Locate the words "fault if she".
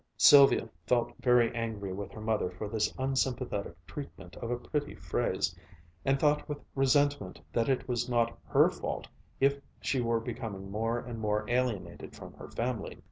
8.67-10.01